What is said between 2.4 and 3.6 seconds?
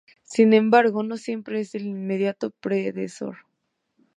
predecesor.